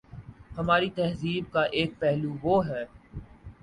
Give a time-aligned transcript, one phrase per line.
[0.57, 2.83] ہماری تہذیب کا ایک پہلو وہ ہے۔